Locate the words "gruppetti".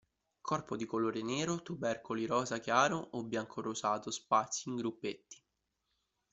4.77-5.39